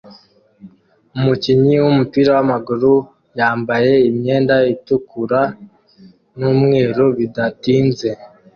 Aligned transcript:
Umukinnyi 1.17 1.75
wumupira 1.83 2.29
wamaguru 2.37 2.93
yambaye 3.39 3.93
imyenda 4.09 4.55
itukura 4.73 5.41
numweru 6.37 7.03
Bidatinze 7.17 8.09